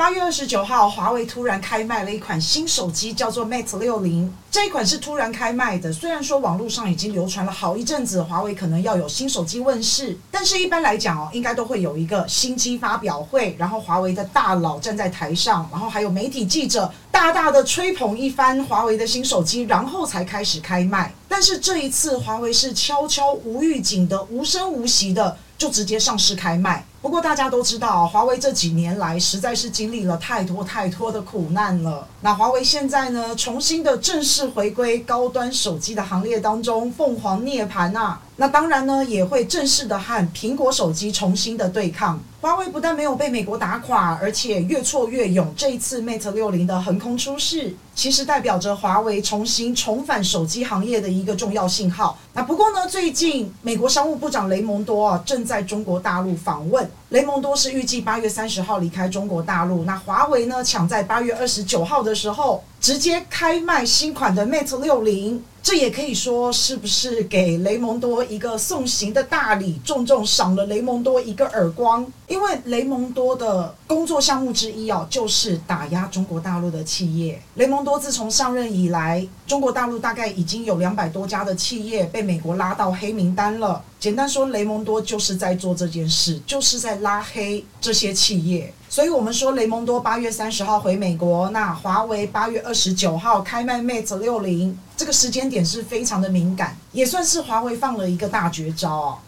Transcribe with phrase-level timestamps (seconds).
[0.00, 4.32] 八月二十九号，华为突然开卖了一款新手机，叫做 Mate 六零。
[4.50, 21.12] 这一款是突然开卖的，虽然说网络上已经流传了好一阵子，华为可能要有新手机问世，但是一般来讲哦，应该都会有一个新机发表会，然后华为的大佬站在台上，然后还有媒体记者大大的吹捧一番华为的新手机，然后才开始开卖。
[21.28, 26.82] 但是这一次，华为是悄悄无预警的、无声无息的就直接上市开卖。
[27.02, 32.08] 不过大家都知道，华为这几年来实在是经历了太多太多的苦难了。
[32.22, 38.22] 那华为现在呢，重新的正式回归高端手机的行列当中，凤凰涅槃啊！
[38.40, 42.18] 那当然呢，也会正式的和苹果手机重新的对抗。
[42.40, 45.52] 华为不但没有被美国打垮，而且越挫越勇。
[45.54, 52.18] 这一次 Mate 六零的横空出世，其实代表着华为重新重返手机行业的一个重要信号。
[52.32, 56.90] 那不过呢，最近美国商务部长雷蒙多啊正在中国大陆访问。
[57.10, 65.44] 雷蒙多是预计八月三十号离开中国大陆，那华为呢抢在八月二十九号的时候直接开卖新款的 Mate 六零。
[65.62, 72.10] 这也可以说是不是给雷蒙多一个送行的大礼，重重赏了雷蒙多一个耳光。
[72.30, 77.42] 因为雷蒙多的工作项目之一哦，就是打压中国大陆的企业。
[77.56, 83.82] 雷蒙多自从上任以来，中国大陆大概已经有两百多家的企业被美国拉到黑名单了。
[83.98, 88.72] 简单说，雷蒙多就是在做这件事，就是在拉黑这些企业。
[88.88, 99.18] 所以，我们说雷蒙多八月三十号回美国，那华为八月二十九号开卖 Mate 六零，这个时间点是非常的敏感，也算是华为放了一个大绝招哦。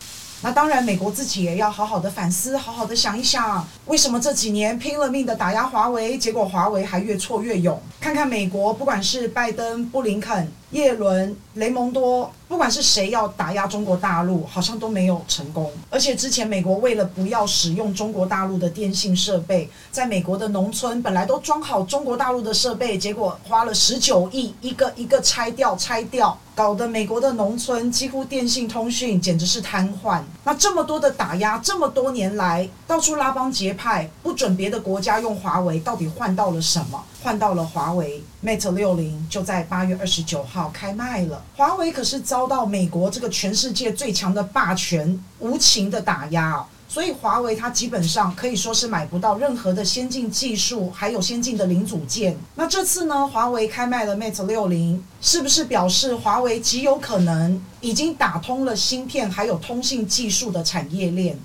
[0.44, 7.80] 那当然，美国自己也要好好的反思，好好的想一想，为什么这几年拼了命的打压华为，结果华为还越挫越勇？
[8.00, 15.70] 看看美国，不管是拜登、布林肯、叶伦、雷蒙多，不管是谁要打压中国大陆，好像都没有成功。
[15.90, 26.38] 而且之前美国为了不要使用中国大陆的电信设备，在美国的农村本来都装好中国大陆的设备，结果花了十九亿，一个一个拆掉，拆掉。
[26.54, 30.20] 搞得美国的农村几乎电信通讯简直是瘫痪。
[30.44, 37.02] 那这么多的打压，这么多年来到处拉帮结派，不准别的国家用华为，到底换到了什么？
[37.22, 41.42] 换到了华为 Mate 六零，就在八月二十九号开卖了。
[41.56, 46.66] 华为可是遭到美国这个全世界最强的霸权无情的打压哦。
[46.88, 52.36] 所以华为它基本上可以说是买不到任何的先进技术，还有先进的零组件。
[52.54, 61.38] 那这次呢，华为开卖了 Mate 六零，是不是表示华为极有可能已经打通了芯片还有通信技术的产业链？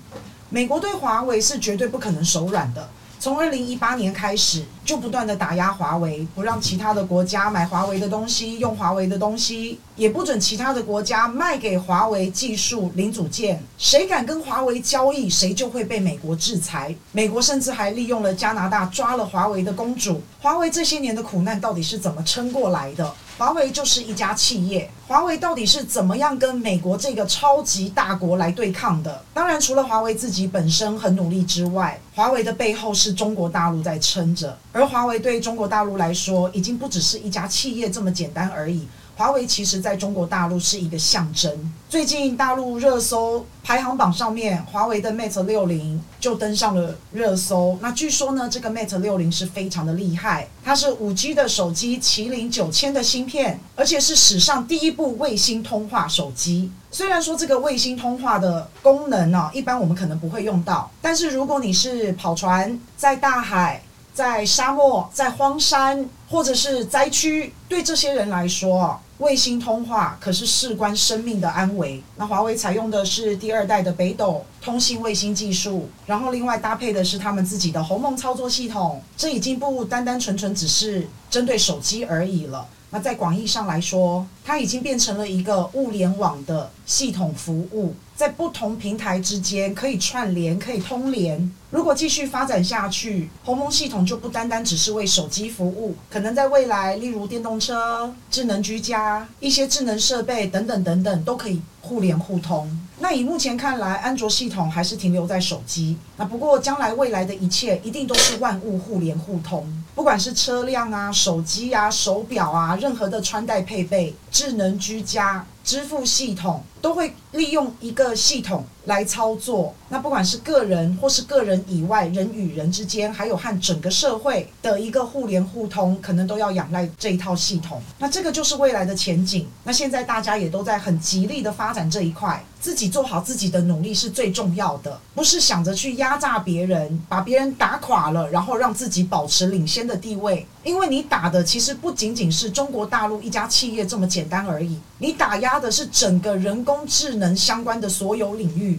[0.50, 2.86] 美国对华为是绝对不可能手软的。
[3.20, 13.60] 从二零一八年开始，就不断的打压华为，不让其他的国家买华为的东西，用华为的东西，也不准其他的国家卖给华为技术零组件。
[13.76, 16.94] 谁敢跟华为交易，谁就会被美国制裁。
[17.10, 20.22] 美国甚至还利用了加拿大抓了华为的公主。
[20.40, 23.12] 华为这些年的苦难到底是怎么撑过来的？
[23.38, 29.22] 华为就是一家企业，华为到底是怎么样跟美国这个超级大国来对抗的？
[29.32, 38.88] 当然，除了华为自己本身很努力之外，华为的背后是中国大陆在撑着，而华为对中国大陆来说，已经不只是一家企业这么简单而已。
[39.18, 41.52] 华为其实在中国大陆是一个象征。
[41.88, 47.76] 最近大陆热搜排行榜上面，华为的 Mate 六零就登上了热搜。
[47.82, 56.70] 那据说呢，这个 Mate 六零是非常的厉害，它是五 G 的手机，麒麟九千的芯片，而且是史上第一部卫星通话手机。
[56.92, 63.82] 虽然说这个卫星通话的功能呢、一般我们可能不会用到，但是如果你是跑船在大海，
[64.18, 72.02] 在沙漠、在荒山或者是灾区，对这些人来说，卫星通话可是事关生命的安危。
[72.16, 79.00] 那华为采用的是第二代的北斗通信卫星技术，然后另外搭配的是他们自己的鸿蒙操作系统。
[79.16, 82.66] 这已经不单单纯纯只是针对手机而已了。
[82.90, 91.54] 那在广义上来说，它已经变成了一个物联网的系统服务，在不同平台之间可以串联、可以通联。
[91.70, 102.68] 如果继续发展下去，鸿蒙系统就不单单只是为手机服务，可能在未来，例如电动车、智能居家、一些智能设备等等等等，都可以互联互通。
[102.98, 105.96] 那以目前看来，安卓系统还是停留在手机。
[106.16, 109.64] 那不过将来未来的一切，一定都是万物互联互通。
[109.94, 127.80] 不管是车辆啊、手机啊、手表啊，任何的穿戴配备、智能居家、支付系统，都会利用一个系统来操作那不管是个人或是个人以外人与人之间还有和整个社会的一个互联互通可能都要仰赖这一套系统。
[127.98, 129.46] 那这个就是未来的前景。
[129.64, 140.46] 那现在大家也都在很极力的发展这一块自己做好自己的努力是最重要的不是想着去压榨别人把别人打垮了然后让自己保持领先的地位。
[140.64, 148.78] 因为你打的其实不仅仅是中国大陆一家企业这么简单而已你打压的是整个人人工智能相关的所有领域。